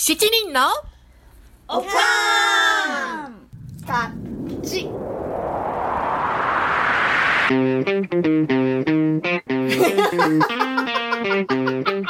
[0.00, 0.60] 七人の
[1.66, 3.34] おかーん
[3.84, 4.88] タッチ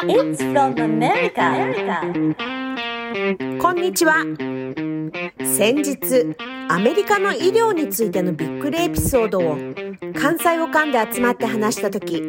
[0.07, 1.89] It's from America.
[3.59, 4.23] こんにちは。
[5.57, 6.37] 先日、
[6.69, 9.57] アメリカの医療についてのびっくりエピソードを
[10.15, 12.23] 関西をかんで集まって話したとき、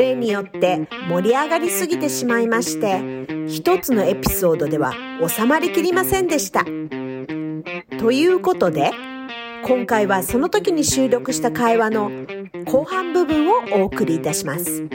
[0.00, 4.94] 例によって盛り上がりすぎてしまいまして、一つのエピソードでは
[5.28, 6.64] 収まりきりませんでした。
[7.98, 8.92] ということで、
[9.62, 12.10] 今回はその時に収録した会話の
[12.64, 14.88] 後半部分をお送りいたします。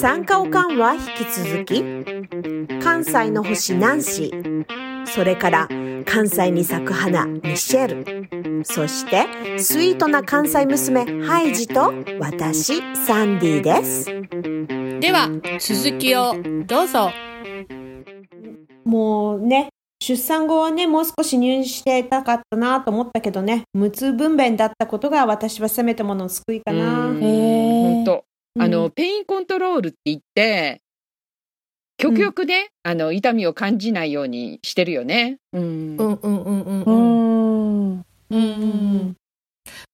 [0.00, 1.84] 参加おかんは引き続き、
[2.82, 5.68] 関西の星ナンシー、それから
[6.04, 14.06] 関西に咲く花ミシェル、そしてスイートな関西娘ハイジと私サンディです。
[15.00, 15.28] では、
[15.60, 16.34] 続きを
[16.66, 17.10] どうぞ。
[18.84, 19.68] もうね、
[20.00, 27.02] 出産後はね、もう少し入院してたかったなと思ったけどね、無痛分娩だったことが私はせめてものの救いかな。
[27.02, 28.24] 本当
[28.56, 30.80] うんあの、ペインコントロールって言って、
[31.96, 35.38] 極力ね、あの、痛みを感じないようにしてるよね。
[35.52, 35.96] うん。
[35.96, 38.04] うんうんうんうんううん。
[38.36, 38.38] ん。
[38.38, 38.40] う
[39.06, 39.14] ん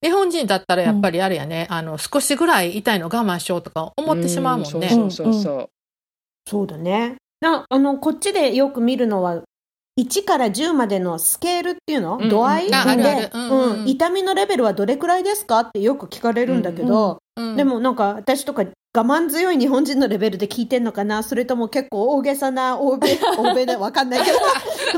[0.03, 4.69] 日本人だったらやっぱりあれやね、あの、少しぐらい痛いの我慢しようとか思ってしまうもんね。
[4.71, 5.69] そうそうそうそう。
[6.49, 7.17] そうだね。
[7.41, 9.43] なあの、こっちでよく見るのは、
[9.97, 12.67] 1から10までのスケールっていうの、うん度合い？
[12.69, 13.31] で、ああるある。
[13.33, 13.83] うんうん。
[13.83, 13.89] うん。
[13.89, 15.61] 痛みのレベルはどれくらいですか？
[15.61, 17.57] ってよく聞かれるんだけど、うん。
[17.57, 18.65] で、もなんか私とか
[18.97, 21.25] 我慢強い日本人のレベルで聞いてんのかな？
[21.25, 24.39] それとも結構大げさな欧米、欧米でわかんないけど、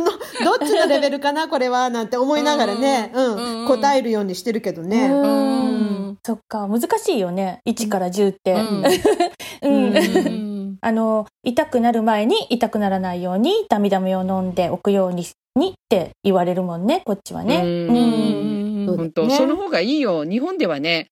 [0.05, 0.11] の
[0.59, 1.49] どっちのレベルかな？
[1.49, 1.89] これは？
[1.89, 3.69] なんて思いながらね、うんうん、うん。
[3.69, 5.09] 答えるようにしてるけどね。
[5.09, 6.11] ううん。
[6.11, 6.19] ん。
[6.23, 7.61] そっか、難しいよね。
[7.67, 8.53] 1から10って。
[8.53, 8.85] うん。
[9.65, 9.97] うん。
[9.97, 10.77] うん。
[10.83, 17.63] あの、痛くなる前に痛くならないように痛み止めを飲んでおくようににって言われるもんね、こっちはね。
[17.65, 18.95] うん。
[18.95, 20.25] 本当、ねその方がいいよ。
[20.25, 21.07] 日本ではね、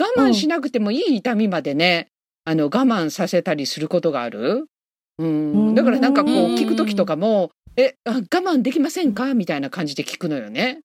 [0.00, 2.08] 我慢しなくてもいい痛みまでね、
[2.44, 4.66] あの、我慢させたりすることがある？
[5.18, 5.74] うん。
[5.74, 9.34] だからなんかこう、うん聞くときとかも、え、あ我慢できませんか？
[9.34, 10.80] みたいな感じで聞くのよね。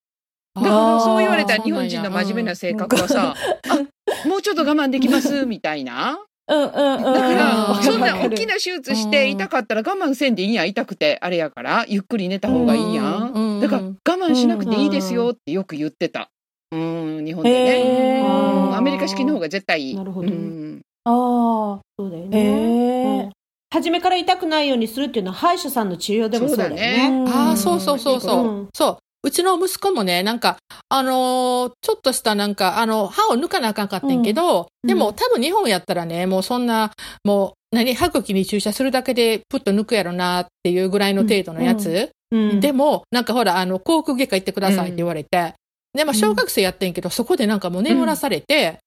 [0.55, 3.35] だからそう言われたら日本人の真面目な性格はさ、
[3.69, 5.45] あ、もうちょっと我慢できます？
[5.45, 6.19] みたいな。
[6.47, 7.03] うんうんうん。
[7.03, 10.69] だから、うんそんな大きな手術して痛かったら我慢せんでいいやん。
[10.69, 13.61] 痛くてあれやから、ゆっくり寝た方がいいやうんん。
[13.61, 13.93] だから我
[14.27, 16.29] 慢しなくていいですよってよく言ってた。
[16.71, 18.19] うん、日本でね。
[18.19, 18.27] へうー
[18.71, 19.95] んアメリカ式の方が絶対いい。
[19.95, 22.37] なるほどうんあそうだよね。
[22.37, 23.31] えうん。
[23.71, 27.09] 初めから痛くないようにするっていうのは歯医者さんの治療でもそうだよそうだね。
[27.25, 28.47] ねああ、そうそうそうそう。
[28.47, 28.97] うんそう。
[29.25, 30.57] うちの息子もね、なんか、
[30.87, 36.91] あのーちょっとしたなんか、あの、歯を抜かなあかんかったんやけど、うんでも多分日本やったらね、もうそんな、
[37.23, 42.11] もう、何、歯茎に注射するだけでプッと抜くやろなっていうぐらいの程度のやつ。
[42.31, 45.53] うんでも、なんかほら、あの、口腔外科行ってくださいって言われて、
[45.93, 48.77] で、まあ、小学生やってんけど、そこでなんかもう眠らされて、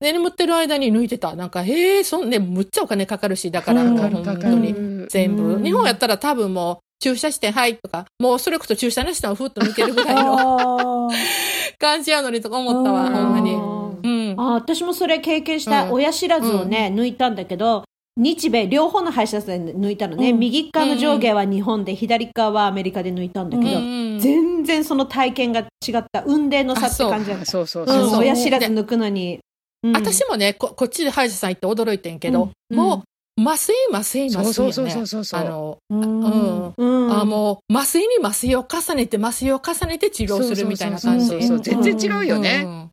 [0.00, 1.34] 眠ってる間に抜いてた。
[1.36, 4.72] なんか、へえ、そんね、むっちゃお金かかるし、だから、本当に。
[4.72, 5.08] る。
[5.10, 5.42] 全部。
[5.42, 5.62] うん。
[5.62, 11.08] 日本やったら多分もう、注射して、はい、とか、もうそれこそ注射なしでもふっと抜けるぐらいのあ
[11.78, 13.12] 感じやのにとか思ったわ、うん。
[13.14, 13.54] ほんまに。
[13.54, 13.56] あ
[14.02, 14.34] うん。
[14.38, 15.84] あ私もそれ経験した。
[15.84, 15.92] うん。
[15.92, 17.84] 親知らずをね、抜いたんだけど
[18.18, 20.38] 日米両方の歯医者さんで抜いたのね、うん。
[20.38, 25.64] 右側の上下は日本で、左側はアメリカで抜いたんだけど、うん全然その体験が違
[25.96, 26.22] った。
[26.26, 27.46] 運命の差って感じだった。
[27.46, 28.16] そうそううそうそう。
[28.16, 29.40] ん親知らず抜くのに、
[29.82, 29.92] うん。
[29.94, 32.76] 私もねこ、こっちで歯医者さん行って驚いてんけど、うん。
[32.76, 33.04] も
[33.38, 34.52] う、麻酔、麻酔、麻酔、ね。
[34.52, 36.66] そうそうそうそうそうあの、ーううん。
[36.68, 36.74] ん。
[36.76, 37.20] うん。
[37.20, 41.26] あもう、麻酔に麻酔を重ねて、麻酔を重ねて治療するみたいな感じ。
[41.46, 42.90] そう全然違うよね。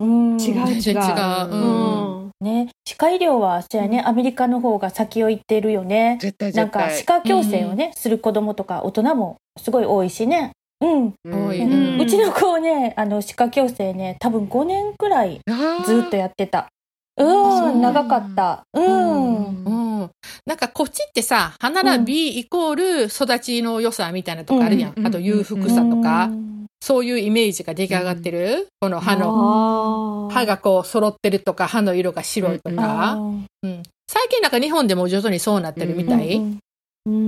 [0.00, 0.38] うん。
[0.40, 1.48] 違う違う全然違う。
[1.50, 2.28] ううん。
[2.28, 2.30] ん。
[2.40, 6.18] ね、歯科医療はそうやね、アメリカの方が先を行ってるよね。
[6.20, 6.52] 絶対。
[6.52, 6.70] なん。
[6.70, 10.52] か歯科矯正をね、する子供とか大人もすごい多いしね。
[10.82, 11.14] うん。
[11.24, 15.40] うん多いうちの子ね、あの歯科矯正ね、多分5年くらい
[15.86, 16.68] ずっとやってた。
[17.16, 18.62] う、ん長かった。
[18.74, 19.64] うん。
[19.64, 20.10] うん。
[20.46, 24.92] なんかこっちってさ、歯並びイコール育ちの良さみたいなとこあるやん。
[24.96, 26.52] うんあと裕福さとか、うん
[26.84, 28.66] そういうイメージが出来上がってる？
[28.80, 33.12] この歯の、歯がこう揃ってるとか、歯の色が白いとあか。
[33.12, 36.36] うん最近なんか日本でも徐々にそうなってるみたい？
[36.36, 36.58] うん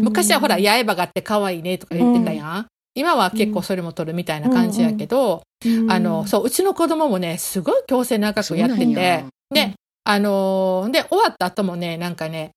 [0.03, 2.67] 昔はほら、八重歯があって可愛いねとか言ってたやん。
[2.95, 9.75] 今は結構それも取るみたいな感じやけど、うんあの、そう、うちの子供もね、すごい矯正長くやっててや、で、
[10.05, 12.53] あのーで、終わった後もね、なんかね、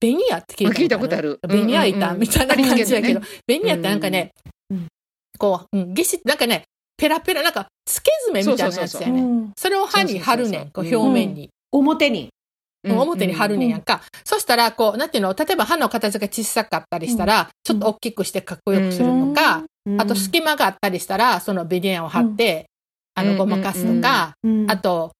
[0.00, 1.38] ベニヤって聞いたあ聞いたことある。
[1.46, 2.04] ベニヤ板うん。
[2.04, 4.32] うんうんみたいな感じやけど、あベニヤってなんかね、
[4.70, 4.86] うん
[5.38, 6.64] こう、うん、ぎし、なんかね、
[6.96, 9.20] ペラペラ、なんか、付け爪みたいなやつやね。
[9.20, 11.50] うんそれを歯に貼るね表面に。
[11.72, 12.24] 表に。
[12.24, 12.28] うん
[12.84, 14.02] 表に貼るねんやんか。
[14.24, 19.64] そしたら、こう、なんていうの、例えば歯の形が小さかったりしたら、ちょっと大きくしてかっこよくするのか、
[19.98, 22.66] あと隙間があったりしたら、そのビデンを貼って、
[23.14, 24.34] あの、うんごまかすとか、
[24.68, 25.12] あと、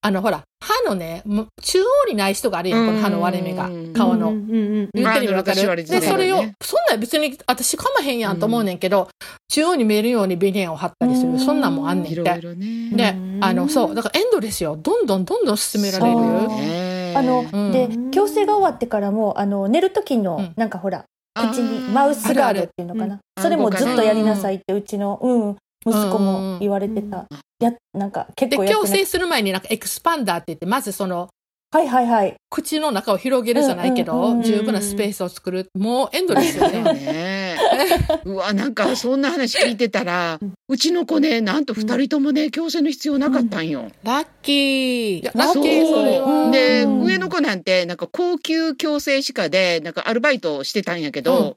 [0.00, 3.68] あの、ほら、歯のね、も中央にない人があるやん、この歯の割れ目が。
[3.68, 4.32] うん、顔の。
[4.32, 4.36] の。
[4.36, 5.24] 言ってる？
[5.24, 5.84] 意味わかる？
[5.84, 9.08] で、それを、そんなん別に私かまへんやんと思うねんけど、
[9.48, 12.22] 中央に見えるようにビデンを貼ったりする、そんなんもあんねんって。
[12.22, 14.76] でうん、あの、そう、だからエンドレスよ。
[14.76, 16.18] どんどんどんどん進められる。
[17.14, 17.72] あの、うん。
[17.72, 20.52] で、矯正が終わってからも、あの、寝る時の、うん。
[20.56, 21.50] なんかほら、あー。
[21.50, 23.18] 口にマウスガードっていうのかな？
[23.40, 25.56] それもずっとやりなさいって、うちの、うん、
[25.86, 27.26] 息子も言われてた。
[27.58, 28.86] や、なんか結で、構やって。
[28.86, 31.28] 矯正する前になんかエクスパンダーって言って、まずその、
[31.74, 32.36] はいはいはい。
[32.50, 35.68] 口の中を広げるじゃないけど、うんうんうんうん十分なスペースを作る。
[35.74, 36.82] もうエンドレスよね。
[36.84, 37.56] ね。
[38.24, 40.38] うわ、なんかそんな話聞いてたら、
[40.68, 43.90] うちの子ね、なんと二人ともね、矯正の必要なかったんよ。
[44.04, 45.24] ラッキー。
[45.34, 46.50] ラッキーそれは。
[46.52, 51.54] で、うん上の子なんて、なんか高級矯正歯科で、なんかアルバイトをしてたんやけど、うん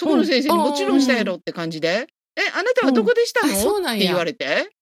[0.00, 2.06] そこの先生にもちろんしたやろって感じで、
[2.36, 4.77] え、あなたはどこでしたの、うんあそうなんやって言われて、うん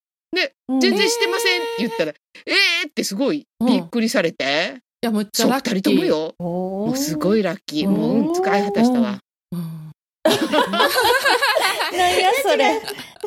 [0.79, 2.13] 全然してませんって言ったら、
[2.45, 5.75] えーってすごいびっくりされて、いや、むっちゃそう、ラッキー。
[5.75, 6.33] 二人ともよ。
[6.39, 7.89] ももうすごいラッキー。
[7.89, 9.19] もう、うん、使い果たしたわ。
[9.51, 9.91] うん。
[11.97, 12.81] なんやそれ。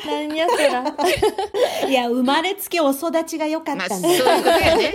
[0.06, 0.84] なんやそら。
[1.88, 4.52] いや、生まれつきお育ちが良かっまあ、そういうたんだ。
[4.52, 4.94] ことやね。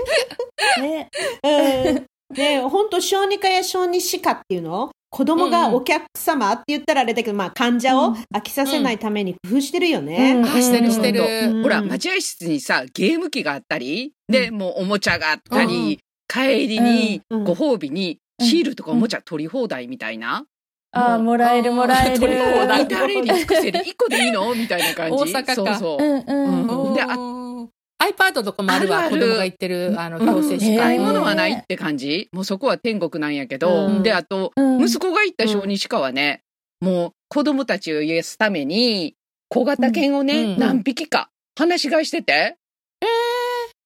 [0.82, 1.10] ね。
[1.44, 2.06] うん
[2.36, 4.92] ね本当小児科や小児歯科っていうの？
[5.16, 10.34] 子供がお客様って言ったらあれだけど、まあ患者を飽きさせないために工夫してるよね。
[10.34, 10.46] うん。
[10.46, 11.22] あ、してるしてる。
[11.22, 11.64] うん。
[11.64, 17.44] ほら、待合室にさ、ゲーム機があったり、で、もうおもちゃがあったり、帰りに、うん。
[17.46, 20.44] ご褒美に、シールとかおもちゃ取り放題みたいな。
[20.92, 22.20] ああ、もらえるもらえる。
[22.20, 22.86] 取り放題。
[22.86, 23.84] 誰に尽くせる？
[23.86, 24.54] 一個でいいの？
[24.54, 25.16] みたいな感じ。
[25.34, 25.56] 大阪か。
[25.56, 26.04] そうそう。
[26.04, 26.88] うんうん。
[26.90, 27.16] うんであ
[28.04, 30.30] iPad とかもあるわ、子供が行ってる、あの、うん。
[30.30, 31.26] 矯正歯科買い物に。
[31.26, 32.30] はないって感じ。
[32.34, 34.04] もうそこは天国なんやけど、うん。
[34.04, 34.84] で、あと、うん。
[34.84, 36.42] 息子が行った小児歯科はね、
[36.82, 39.16] もう子供たちを癒すために、
[39.50, 40.60] 小型犬をね、うん。
[40.60, 42.58] 何匹か、放し飼いしてて、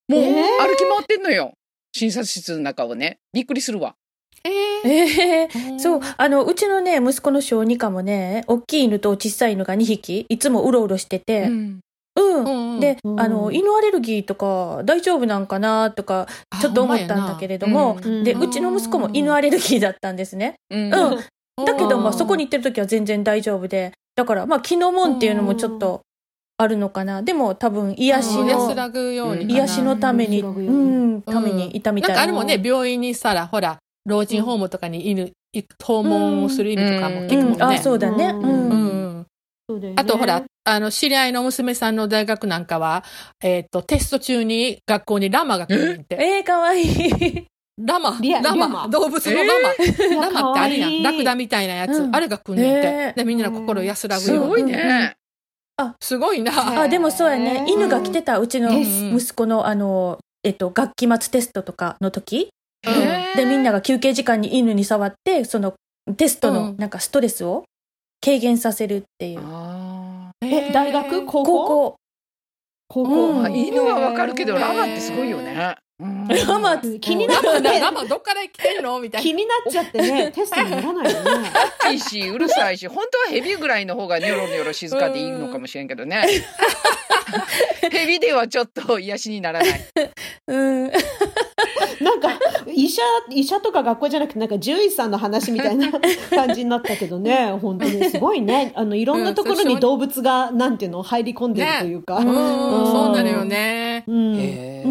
[0.07, 1.53] もうえー歩き回ってんのよ。
[1.95, 3.17] 診察室の中をね。
[3.33, 3.95] びっくりするわ。
[4.43, 4.49] え
[4.85, 5.79] ええー。
[5.79, 11.79] そう、あの、うちのね、息子の小児科もね、大きい犬と小さい犬が2匹、いつもうろうろしてて、うん
[12.19, 12.43] うん。
[12.43, 16.27] うんうんで、うんあの、犬アレルギーとか大丈夫なんかなとか、
[16.61, 20.55] ちょっと思ったんだけれども、で、うちの息子も犬アレルギーだったんですね。
[20.69, 21.65] うんうん。
[21.65, 26.01] だけど、うんまあ、そこに行ってる時は全然大丈夫で、だから、まあ、気のもんっていうのもちょっと
[26.57, 27.21] あるのかな。
[27.21, 29.59] でも、多分、癒しの、安らぐようにかな。
[29.59, 32.15] 癒しのために、うんうん、ためにいたみたいな。
[32.15, 37.55] なんかあるもんね、病院にさら、ほら、老人ホームとかに犬、行く訪問をする犬とかも聞くもんね。
[37.55, 38.25] うん、あ、そうだね。
[38.25, 38.88] うん
[39.69, 43.03] そうだよねあとほら、あの、知り合いの娘さんの大学なんかは、
[43.39, 46.15] えっ、と、テスト中に学校にラマが来るんって。
[46.19, 47.47] えー、かわいい。
[47.77, 51.03] ラマラマ動物のラマ、ラマってあるやん。
[51.03, 52.01] ラクダみたいなやつ。
[52.01, 52.91] うんあれが来んねんて。
[52.91, 54.27] ねで、みんなの心安らぐよ。
[54.27, 55.15] すごいね。
[56.01, 56.81] すごいな。
[56.81, 57.65] あ、でもそうやね。
[57.69, 62.49] 犬が来てた、うちの息子の、あの、えっと、学期末テストとかの時。
[63.35, 65.75] で、みんなが休憩時間に犬に触って、その、
[66.17, 67.63] テストうんのなんかストレスを
[68.23, 69.39] 軽減させるっていう。
[69.43, 71.25] あえ、大学？
[71.25, 71.95] 高高校校。
[72.91, 75.75] 高うん犬はわかるけど、ラマってすごいよね。
[75.99, 78.99] うんラマ気になラマだ、ってねラマどっから来てんの？
[78.99, 79.23] みたいな。
[79.23, 81.51] 気になっちゃってね、 テストにならないよね。
[81.91, 86.25] いいし、うるさいし、本当はヘビぐらいの方がニョロニョロ静かでいいのかもしれんけどね。
[87.91, 89.89] ヘビではちょっと癒しにならない。
[90.47, 90.57] う
[90.87, 90.91] ん。
[92.01, 92.29] なんか、
[92.67, 95.91] 医者、医者とか学校じゃなくて、なんか獣医さんの話みたいな
[96.29, 98.71] 感じになったけどね、本当にすごいね。
[98.75, 102.17] あの、いろんなところに動物が、なんていうの、入り込んでるというか。
[102.17, 102.35] うん、うん
[102.91, 104.03] そうなのよね。
[104.07, 104.89] うん。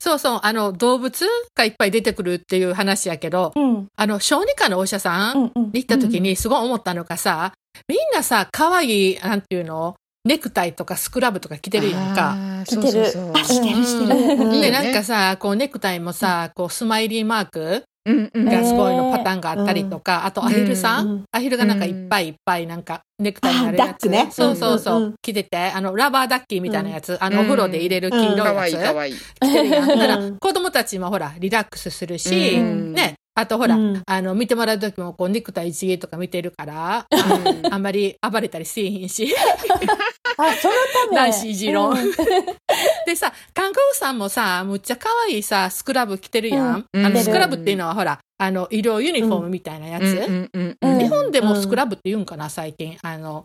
[0.00, 3.86] そうそう、あの、動物がいっぱい出てくるっていう話やけど、うん。
[3.96, 5.52] あの、小児科のお医者さん。
[5.54, 7.52] に行った時にすごい思ったのがさ、
[7.86, 12.36] みんなさ、可愛い、なんていうの、ネクタイとかスクラブとか着てるやんか。
[12.64, 12.82] 着てる。
[12.82, 13.32] そうそうそう。
[13.34, 14.72] あ、してるしてる。
[14.72, 18.44] なんかさ、こうネクタイもさ、こうスマイリーマークうんうん。
[18.46, 21.24] がすごいのパターンがあったりとか、あとアヒルさん、うん。
[21.32, 23.88] アヒルがなんかいっぱいいっぱいなんかネクタイになるやつ。
[23.88, 24.28] あダックね。
[24.30, 27.42] そうそうそう、着てて、あの、ラバーダッキーみたいなやつ、あの、うん。
[27.42, 28.46] お風呂で入れる黄色いやつ。
[28.46, 29.14] かわいいかわいい。
[29.14, 29.88] 着てるやん。
[29.88, 30.38] だからうん。
[30.38, 32.94] 子供たちもほら、リラックスするし、うん。
[32.94, 34.02] ね、あとほら、うん。
[34.06, 37.74] あの、見てもらう時もこう、ネクタイ一芸とか見てるから、うん。
[37.74, 39.34] あんまり暴れたりせえへんし。
[40.48, 41.16] あ、そのため。
[41.16, 42.12] 男子いじろんうん。
[43.06, 46.86] でさ、看護婦さんもさ、むっちゃ可愛いさ、スクラブ着てるやん。
[46.92, 47.06] うん。
[47.06, 50.50] あの、スクラブっていうのはほら、あの、医療ユニフォームみたいなやつ。
[50.82, 52.96] 日本でもスクラブって言うんかな、最近。
[53.02, 53.44] あの、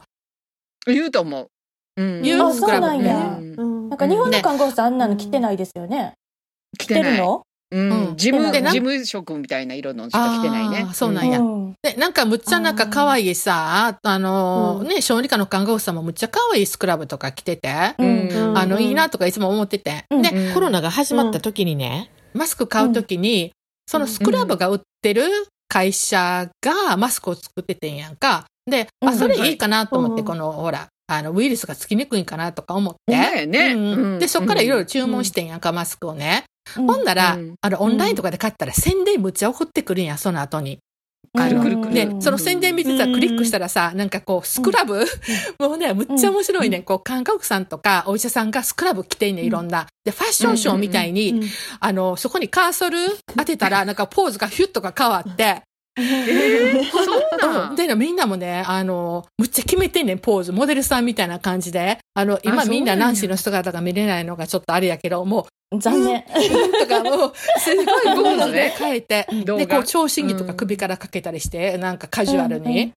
[0.88, 1.48] 言うと思う。
[1.98, 2.20] うん。
[2.20, 3.06] あ言うスクラブそうなん。
[3.06, 3.16] や
[3.90, 6.14] なんか日本の看護婦さんあんなの着てないですよね。
[6.78, 7.44] 着てるの？
[7.72, 8.10] うん。
[8.10, 8.16] うん。
[8.18, 10.88] 事務、でな事務職みたいな色のしか着てないね。
[10.94, 11.40] そうなんや。
[11.40, 11.74] うん。
[11.82, 20.06] で、なんかむっちゃなんか可愛いさ、あのね、小児科の看護婦さんもむっちゃ可愛いスクラブとか着てて、あの、いいなとかいつも思ってて。
[20.10, 20.22] うん。
[20.22, 20.54] で、うん。
[20.54, 23.52] コロナが始まった時にね、マスク買う時に、
[23.88, 25.24] そのスクラブが売ってる
[25.68, 28.46] 会社がマスクを作っててんやんか。
[28.70, 29.18] で、あ、うん。
[29.18, 30.28] それいいかなと思って、うん。
[30.28, 33.14] この、ほら、あの、ウイルスがつきにくいんかなとか思って。
[33.14, 33.74] やね。
[33.74, 33.82] うん。
[33.82, 34.20] うん。
[34.20, 36.46] で、そっからいろいろ注文してんやんか、マスクをね。
[36.78, 36.88] うん。
[36.88, 37.56] ほんなら、うん。
[37.62, 40.80] あの、オンラインとかで買ったら宣伝むっちゃ送ってくるんや、その後に。
[41.94, 43.14] で、その宣伝見てたらうん。
[43.14, 45.06] クリックしたらさ、なんかこう、スクラブ、
[45.60, 46.80] もうね、むっちゃ面白いね。
[46.82, 49.88] こう、看護婦さんとかお医者さんがスクラブ着てんねん、いろんな。
[50.04, 51.50] で、ファッションショーみたいに、うん。
[51.80, 52.98] あの、そこにカーソル
[53.38, 55.62] 当てたら、なんかポーズがヒュッとか変わって、
[56.92, 57.76] そうなん。
[57.76, 60.52] で、みんなもね、あの、むっちゃ決めてんねん、ポーズ。
[60.52, 62.00] モデルさんみたいな感じで。
[62.14, 65.48] あの、今みんなナンシーの姿が見れないのがちょっとあれやけど、も
[65.78, 66.20] 残念。
[66.20, 66.24] う、
[66.80, 72.72] とかもう、すごいポーズで変えて、で、こう、聴診器とか首からかけたりして、なんかカジュアルうんうん。
[72.72, 72.92] に。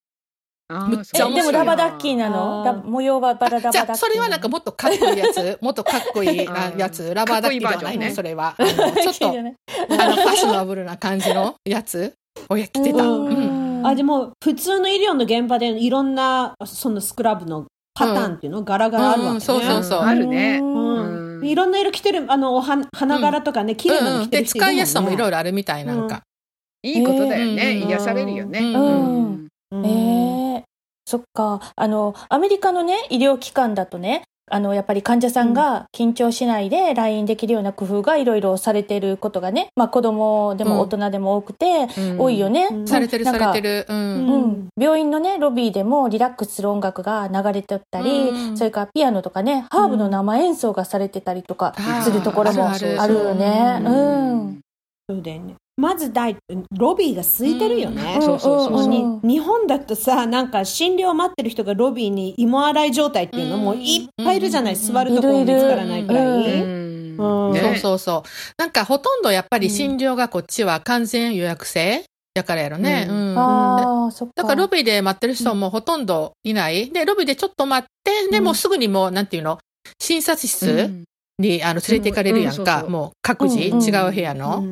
[0.71, 3.87] むっちゃそうでもラバダッキーななの模様はバララバダッキーなの？
[3.87, 8.55] じゃあ、それはなんかもっとかっこいいやつ、 もっとかっこいいあやつ、ラバーダッキーではないね、それは。
[8.59, 12.13] あのちょっと、 あの、ファッショナブルな感じのやつ
[12.49, 13.03] を着てた。
[13.05, 13.87] うんうん。
[13.87, 20.59] あでも普通の医療の現場でいろんなそのスクラブのパターンっていうの、柄があるわけね、うんそうそうそうあるね。
[20.61, 26.23] うんうんいろんな色着てるあのお花花柄とかね、綺麗なの着てで、る人いるもんね、使いやすさもいろいろあるみたい、なんか。
[26.83, 27.81] いいことだよね。
[27.81, 28.59] えー癒されるよね。
[28.61, 30.65] うんうんうんええ
[31.07, 31.61] そっか。
[31.75, 42.69] あの、アメリカのね、医療機関だとね、あの、やっぱり患者さんが緊張しないで来院できるような工夫がいろいろされてることがね、まあ子供でも大人でも多くて、うん多いよね。
[42.71, 43.87] うんされてる、なんかされてる。
[43.89, 43.93] う。
[43.93, 53.81] うんうんん、病院のね、ロビーでもリラックスする音楽が流れてったり、うんそれからピアノとかね、ハーブの生演奏がされてたりとかするところもあるよね。
[53.85, 54.61] ううん。
[55.09, 56.37] そうだよねまず大
[56.77, 58.23] ロビーが空いてるよね、うん。
[58.23, 58.85] そうそうそうそう。
[58.85, 64.81] うんに日本だとさなんか診療待ってる人がロビーに芋洗い状態っていうのもいっぱいいるじゃない、うん。
[64.81, 66.61] 座るところも見つからないくらい、
[67.63, 68.29] そうそうそう。
[68.59, 72.05] なんかほとんどやっぱり診療がこっちは完全予約制
[72.35, 73.07] やからやろね。
[73.09, 73.39] ううん。
[73.39, 74.35] ああ、そっか。
[74.37, 76.91] だからロビーで待ってる人もほとんどいない。
[76.91, 79.59] で、ロビーでちょっと待って、で、もうすぐにもう、なんていうの、
[80.01, 81.05] 診察室
[81.39, 82.85] に、あの、連れて行かれるやんか。
[82.89, 83.75] もう各自、うん。
[83.75, 83.83] うん。
[83.83, 84.65] 違う部屋の。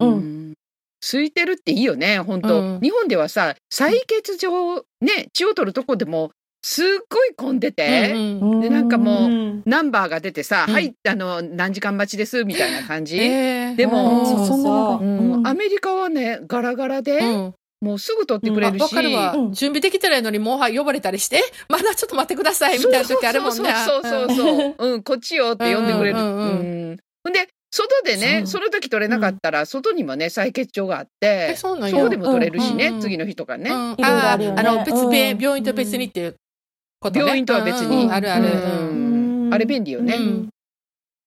[0.00, 0.08] うん。
[0.08, 0.12] う。
[0.12, 0.50] うん。
[0.50, 0.54] ん
[1.00, 2.80] 空いてるっていいよね、本当、うん。
[2.80, 6.30] 日本ではさ、採血場、ね、血を取るとこでも、
[6.62, 8.18] すっごい混んでて、う
[8.56, 9.62] んでなんかもううん。
[9.66, 10.74] ナンバーが出てさ、うん。
[10.74, 13.18] はい、あの、何時間待ちです、みたいな感じ。
[13.18, 13.76] えー。
[13.76, 14.62] でもそん。
[14.62, 15.46] なうんうん。
[15.46, 17.54] アメリカはね、ガラガラで、うん。
[17.82, 18.82] もうすぐ取ってくれるし。
[18.82, 19.52] わかるわ、うん。
[19.52, 23.70] 準備できてないのにもうはい呼ばれたりして、まだちょっと待ってくださいみたいな時あるもんね。
[23.86, 24.74] そうそうそうそう。
[24.78, 26.18] うん、こっちよって呼んでくれる。
[26.18, 26.46] ううんんうん。
[26.46, 26.96] うん。
[27.24, 33.68] ほんで、外でね、その時取れなかったら、外にもね、採血場があってえ、、そうでも取れるしね、うんうん次の日とかね。
[33.68, 34.62] あるよね。
[34.62, 36.36] あの、別うん病、病院と別にっていう
[37.00, 37.24] ことね。
[37.24, 38.08] 病院とは別に。
[38.08, 38.44] あるある。
[38.44, 38.50] うう
[38.92, 39.50] ん。
[39.50, 40.14] んあれ便利よね。
[40.14, 40.48] うん。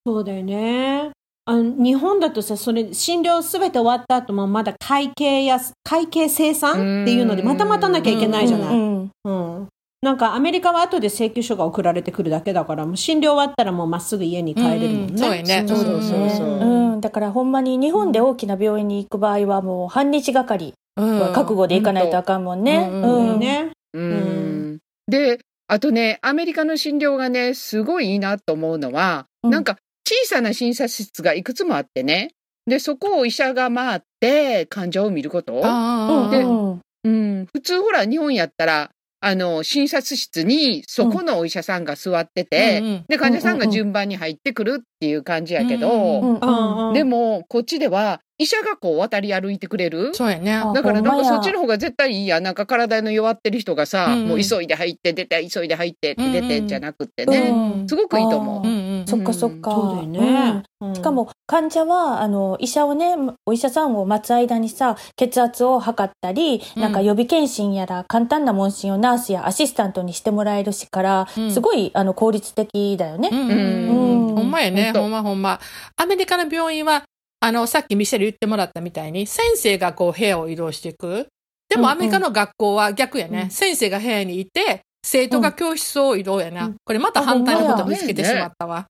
[0.06, 1.12] そうだよね。
[1.50, 9.12] あの日本だとさそれ診療すべて終わった後もまだ会計や会計生産っていうのでまた待たなきゃいけないじゃない、うん。
[9.24, 9.68] うん
[10.02, 15.66] なんかアメリカは後で請求書が送られてくるだけだからもう診療終わったらもうまっすぐ家に帰れるもんね、うんそうやね。
[15.68, 16.48] そうそうそうそう。
[16.48, 22.90] うん、だからほんまに日本で大きな病院に行く場合はもう半日がかりうんは覚悟で行かないとあかんもんね。
[22.92, 23.40] うん。
[23.40, 23.72] ね。
[23.94, 24.78] うん。
[25.08, 29.52] で、あとね、アメリカの診療がね、すごいいいなと思うのは、うん。
[29.52, 29.78] なんか
[30.08, 32.32] 小さな診察室がいくつもあってね、
[32.68, 35.62] で、そこを医者が回って患者を見ること。
[35.64, 36.82] あでーうん。
[37.04, 50.14] うん、普通ほら、日本やったら、あの、診察室にそこのお医者さんが座ってて、うんうんで、患者さんが順番に入ってくるっていう感じやけど、うんうんうんうんでも、こっちでは、医者がこう渡り歩いてくれる。
[50.14, 50.54] そうやね。
[50.54, 52.40] あだからなんかそっちの方が絶対いいや。
[52.40, 57.50] なんか体の弱ってる人がさ、うんうんもう急いで入って出て、急いで入ってって出てじゃなくってうね。
[57.84, 58.66] んすごくいいと思う。
[58.66, 59.72] あうんうんそっかそっか。
[59.72, 63.16] そうだよね、うんしかも患者はあの医者をね
[63.48, 73.30] お医者さんを待つ間にさ血圧を測ったり、うんなんか予備検診やら簡単な問診をナースやアシスタントにしてもらえるしから、うんすごいあの効率的だよね。
[73.32, 74.92] うんうんうんほんまやね。
[74.94, 75.60] ほんまほんま。
[75.96, 77.04] アメリカの病院は、
[77.40, 81.28] あの、さっきミシェル言ってもらったみたいに、先生がこう部屋を移動していく。
[81.70, 83.44] でもアメリカの学校は逆やね。
[83.44, 86.66] うん先生が部屋にいて、生徒が教室を移動やな。
[86.66, 88.86] うんこれまた反対のこと見つけてしまったわ。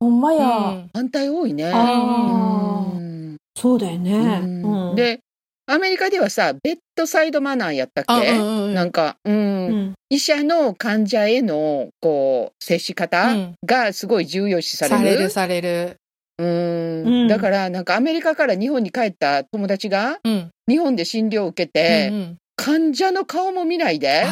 [0.00, 0.46] ほんまや。
[0.46, 0.90] うん。
[0.94, 1.70] 反対多いね。
[1.72, 2.96] あー。
[2.96, 3.36] うん。
[3.56, 4.90] そうだよね、うん。
[4.90, 5.20] うん、で、
[5.66, 9.94] アメリカではさ、ベッドサイドマナーやったっあけ、うんなんか、うん、うん。
[10.08, 13.54] 医者の患者への、こう、接し方うん。
[13.66, 14.98] がすごい重要視される。
[14.98, 15.96] されるされる。
[16.38, 17.02] うん。
[17.04, 17.28] うん。
[17.28, 20.50] だからなんかアメリカから日本に帰った友達がうん。
[20.68, 22.36] 日本で診療を受けて、うんうん。
[22.56, 24.24] 患者の顔も見ないで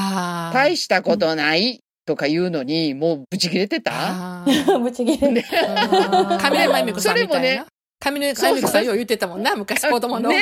[0.53, 3.93] 大したことないとか言うのにもうブチ切れてた？
[3.95, 4.79] あー。
[4.81, 5.29] ぶち切れ。
[5.29, 7.57] うん上沼恵美子さんみたいそれもね。
[7.57, 7.67] な。
[8.01, 10.31] 上沼恵美子さんよう言ってたもんな、昔子供の。
[10.31, 10.41] ね。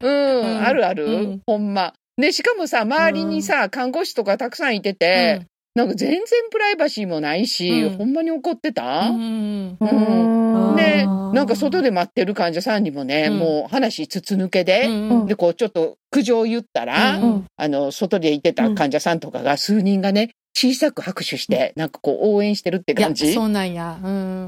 [0.00, 0.66] うん、うん。
[0.66, 1.40] あるある、うん。
[1.46, 1.94] ほんま。
[2.16, 6.20] で、しかもさ、周りにさ、看護師とかたくさんいてて、なんか全然
[6.50, 7.96] プライバシーもないし、うん。
[7.96, 13.38] ほんまに怒ってた、うんうんで、なんか外で待ってる患者さんにもね、うん。
[13.38, 15.26] もう話筒抜けで、うん。
[15.26, 17.44] で、こうちょっと苦情を言ったら、うんうん。
[17.56, 23.32] あの、外でいてた患者さんとかが数人がね、小さく拍手して、なんかこう応援してるっていや感じ。
[23.32, 23.98] そうなんや。
[24.02, 24.46] うん。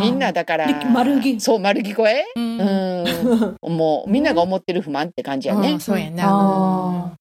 [0.00, 2.60] みんなだからで、丸着そう、丸聞こえうん。
[2.60, 3.76] うん。
[3.76, 5.72] もう、みんなが思ってる不満って感じやね。
[5.72, 5.80] うん。
[5.80, 7.16] そうやあな。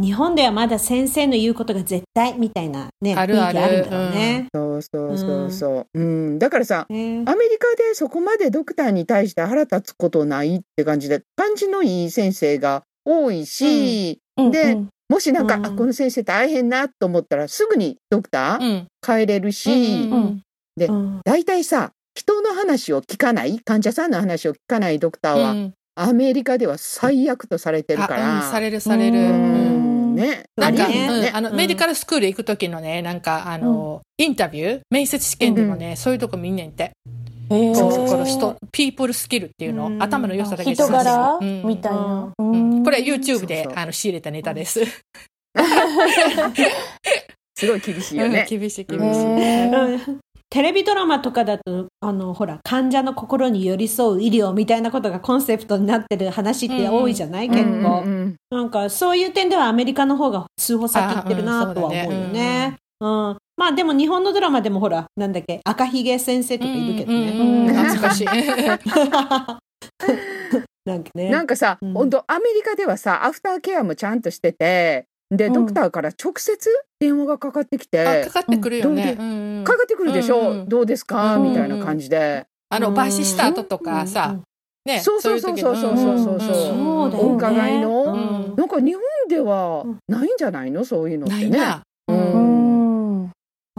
[0.00, 3.60] 日本ではまだ先生の言うことが絶対みたいなね、あるある。
[3.60, 4.46] あるんだろうね。
[4.54, 6.00] そうそうそうそう。
[6.00, 6.02] う
[6.34, 6.38] ん。
[6.38, 7.24] だからさ、ね。
[7.26, 15.66] アメリカでそこまでドクターに対して腹立つことないって感じで、感じのいい先生が多いし、でうんもしなんか、うん。
[15.66, 18.86] あ、この先生大変なと思ったらすぐにドクターうん。
[19.06, 20.42] 変えれるし、うんうん
[21.24, 25.74] 大体さ、人の話を聞かない、患者さんの話を聞かないドクターは、うん。
[25.96, 28.42] アメリカでは最悪とされてるから。
[28.42, 29.18] あうんされるされる。
[29.18, 30.44] ね。
[30.56, 31.08] なんか、ね。
[31.10, 36.92] うんあの、うんメディカルスクール行く時のね、なんか、あの、インタビュー、面接試験でもね、そういうとこ見んねんて。
[37.74, 40.02] そこの人、ピープルスキルっていうの、うん。
[40.02, 42.32] 頭の良さだけ人柄うんみたいな。
[42.38, 42.80] ううん。
[42.80, 42.84] ん。
[42.84, 44.80] これ YouTube でそうそうあの仕入れたネタです。
[47.56, 48.46] すごい厳しいようんね。
[48.48, 50.18] 厳しい厳しい。
[50.50, 58.02] テレビドラマとかだと、あの、ほら、患者の心に寄り添う医療みたいなことがコンセプトになってる話って多いじゃない、結うん構。
[58.02, 62.76] うんなんか、そういう点ではアメリカの方が数歩先行ってるなとは思うよね。
[63.00, 63.36] うん。
[63.58, 67.32] まあでも日本のドラマでもほら、なんだっけ、赤ひげ先生とかいるけどね。
[67.32, 68.26] うんうん懐かしい。
[70.86, 71.28] なんかね。
[71.28, 71.92] なんかさ、うん。
[71.92, 75.52] 本当アメリカではさ、アフターケアもちゃんとしてて、で、うん。
[75.54, 79.16] ドクターから直接電話がかかってきて、あかかってくるよね。
[79.18, 79.64] ううんうん。
[79.64, 80.68] かかってくるでしょ、うんうん。
[80.68, 81.50] どうですか、うん。
[81.50, 82.46] みたいな感じで。
[82.70, 84.36] あの、抜歯した後とかさ、
[84.86, 85.76] ね、そうそうそうそう。
[85.76, 86.46] そうそうそうそ
[87.06, 87.30] うだよね。
[87.32, 88.04] お伺いの？
[88.04, 88.16] う
[88.52, 88.54] ん。
[88.56, 88.68] なん。
[88.68, 90.84] か日本ではないんじゃないの？
[90.84, 91.40] そういうのってね。
[91.42, 91.82] ないな。
[92.08, 92.18] ううん
[92.64, 92.67] ん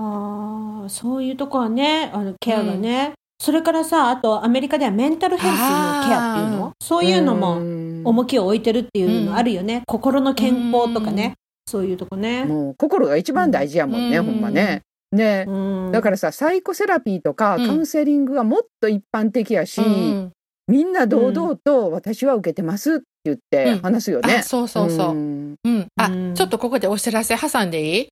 [0.01, 3.13] ああ、そういうとこはね、あの、ケアがね。
[3.41, 9.83] それからさ、あとアメリカではメンタルヘルスのケアっていうあのそういうのもん重きを置いてるっていうのあるよね。
[9.87, 11.35] 心の健康とかね。
[11.65, 12.43] そういうとこね。
[12.43, 14.81] もう心が一番大事やもんね、うんほんまね。
[15.13, 20.31] ね、うんだからさサイコセラピーとかうんカウンセリングがもっと一般的やし、うん
[20.67, 24.35] みんな堂々と私は受けてますって言ってうん話すよね。
[24.39, 25.13] あ、そうそうそう。
[25.13, 25.87] んうん。
[25.95, 28.09] あうん、ちょっとここでお知らせ挟んでいい？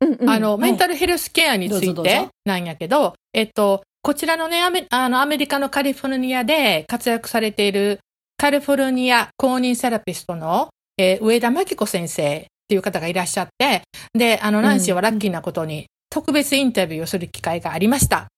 [0.00, 0.30] うんうん。
[0.30, 0.70] あの、はい。
[0.70, 8.00] メンタルヘルスケアについてなんやけど、えっと、こちらのね、アメあのアメリカのカリフォルニアで活躍されている
[8.36, 13.82] カリフォルニア公認セラピストの、えー上田真紀子先生っていう方がいらっしゃって、
[14.12, 18.28] で、あの、ナンシーはラッキーなことに特別インタビューをする機会がありました。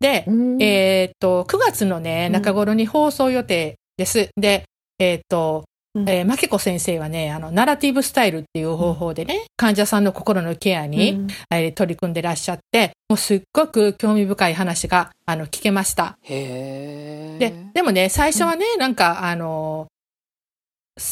[0.00, 0.62] で、うん。
[0.62, 2.32] えーっと、9月のね、うん。
[2.32, 4.28] 中頃に放送予定です。
[4.36, 4.64] で、
[4.98, 5.64] えーっと、
[6.02, 6.08] うん。
[6.08, 11.26] えー、マキコ先生はね、あの、ナラティブスタイルっていう方法でね、患者さんの心のケアに、うん。
[11.50, 16.18] えー取り組んでらっしゃって、もうすっごく興味深い話が、あの、聞けました。
[16.22, 17.38] へー。
[17.38, 19.86] で、でもね、最初はね、なんか、あの、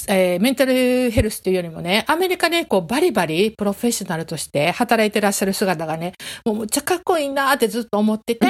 [0.08, 6.12] えーメンタルヘルスっていうよりもね、アメリカでこうバリバリプロフェッショナルとして働いてらっしゃる姿がね、
[6.44, 8.46] もうむっちゃかっこいいなってずっと思ってて、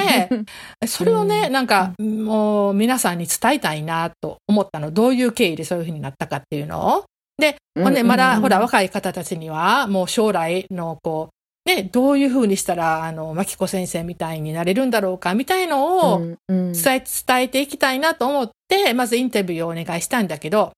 [0.87, 4.91] それをね、なんか、もう皆さんに伝えたいなと思ったの。
[4.91, 7.03] どういう経緯でそういうふうになったかっていうのを。
[7.37, 8.41] で、もうね、うんまだ、うん。
[8.41, 20.71] ほら、若い方たちには、もう将来の、こう、ね、どういうふうにしたら、あの、マキコ先生みたいになれるんだろうか、みたいのを、伝え、伝えていきたいなと思って、まずインタビューをお願いしたんだけど、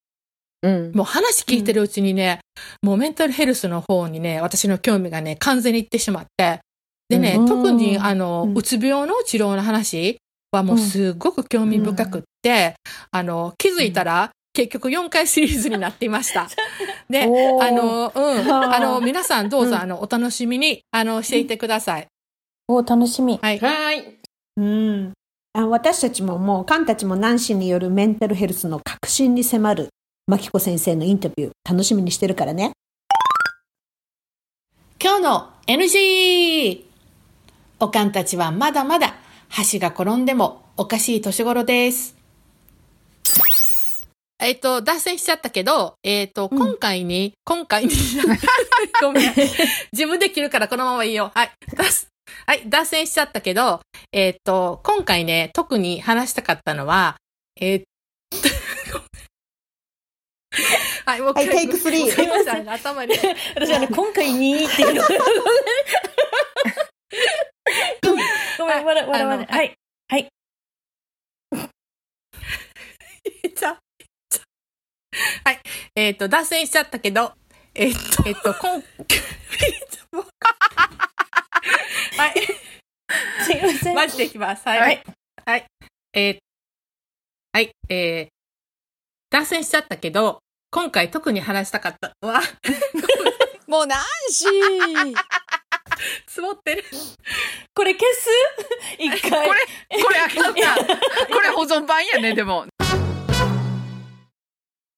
[0.62, 2.42] うんもう話聞いてるうちにね、
[2.82, 6.60] もうメンタルヘルスの方にね、私の興味がね、完全にいってしまって、
[7.08, 10.18] でね、うん特にあの、うんうつ病の治療の話
[10.52, 12.76] はもうすごく興味深くって、
[13.12, 16.50] あの、気づいたら、結局4回シリーズになっていました。
[17.10, 17.28] で、あ
[17.72, 22.08] の、うん、あの、皆さんどうぞ、うんあの、お楽しみに、あの、していてください。
[22.68, 23.40] お楽しみ。
[23.42, 23.60] はい。
[23.60, 24.20] はい。
[24.58, 25.14] うん。
[25.54, 29.90] あ私たちももう、カンたちもナンシーによるメンタルヘルスの革新に迫る、
[30.30, 32.74] マキコ先生のインタビュー、楽しみにしてるからね。
[35.02, 36.84] 今日の NG!
[37.80, 39.16] おかんたちはまだまだ
[39.72, 42.16] 橋が転んでもおかしい年頃です。
[44.40, 47.92] えっと、脱線しちゃったけど、えっと、うん今回に、今回に、
[49.02, 49.34] ごめん。
[49.92, 51.32] 自分で切るからこのままいいよ。
[51.34, 51.52] はい。
[51.76, 52.08] 脱
[52.46, 57.16] はい、脱線しちゃったけど、えーっと、今回ね、特に話したかったのは、
[57.60, 57.90] えーっと、
[61.10, 63.16] はい、もう一回はいテイクスリーすいません、頭に。
[63.56, 65.02] 私あの、今回にっていうの。
[68.60, 69.48] ごめん、笑笑わない。
[69.48, 69.76] あのはい。
[70.08, 70.30] はい。
[73.56, 73.80] じゃゃあ
[75.46, 75.60] はい、
[75.96, 77.34] えーっと、脱線しちゃったけど、
[77.74, 78.70] えーっと、えーっと、今、
[82.24, 82.34] はい、
[83.44, 83.96] すいません。
[83.96, 84.64] マジでいきます。
[84.68, 84.80] はい。
[84.80, 85.00] ははいい。
[85.44, 85.66] はい。
[86.14, 86.38] えー
[87.52, 87.72] はい。
[87.90, 88.30] えー
[89.32, 90.42] 脱線しちゃったけど、
[90.72, 92.42] 今回特に話したかったのは、
[93.68, 94.00] もうナン
[94.32, 95.16] シー
[96.28, 96.84] 積もってる。
[97.74, 98.30] これ消す？
[99.00, 99.48] 一回。
[99.48, 100.76] これ、これあかんな。
[101.28, 102.68] これ保存版やね、でも。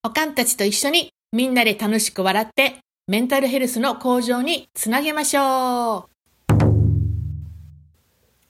[0.04, 6.12] おかんたちと一緒にみんなで楽しく笑って、メンタルヘルスの向上につなげましょう。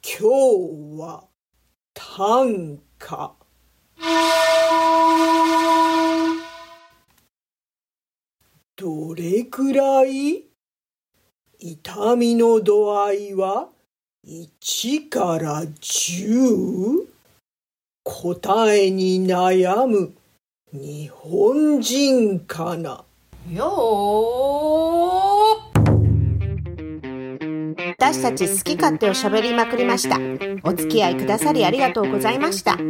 [0.02, 1.24] 今日は
[1.94, 3.34] 短歌
[8.82, 10.42] どれくらい？
[11.60, 13.68] 痛みの度合いは
[14.26, 17.06] 1から 10?
[18.02, 20.12] 答えに悩む
[20.72, 23.04] 日本人かな？
[23.52, 24.91] よ
[28.02, 30.18] 私たち好き勝手を喋りまくりました。
[30.64, 32.76] お付き合いくださりありがとうございました。
[32.76, 32.82] こ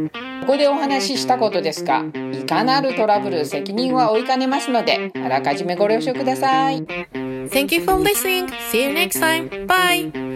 [0.47, 6.83] こでお話ししたことですが、いかなるトラブル責任は負いかねますので、あらかじめご了承ください。
[6.83, 8.47] Thank you for listening.
[8.71, 9.67] See you next time.
[9.67, 10.32] Bye.